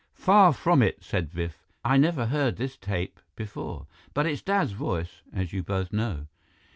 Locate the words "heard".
2.25-2.55